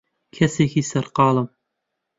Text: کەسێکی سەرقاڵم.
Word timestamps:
کەسێکی 0.35 0.87
سەرقاڵم. 0.91 1.47